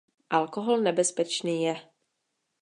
[0.29, 1.75] Alkohol nebezpečný je.